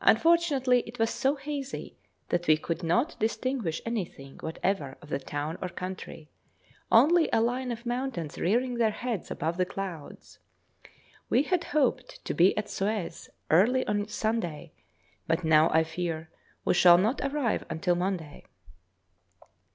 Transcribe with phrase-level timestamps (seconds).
[0.00, 1.94] Unfortunately it was so hazy
[2.30, 6.30] that we could not distinguish anything whatever of the town or country,
[6.90, 10.38] only a line of mountains rearing their heads above the clouds.
[11.28, 14.72] We had hoped to be at Suez early on Sunday,
[15.26, 16.30] but now I fear
[16.64, 18.46] we shall not arrive until Monday.